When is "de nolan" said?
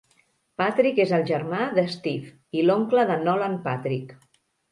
3.13-3.61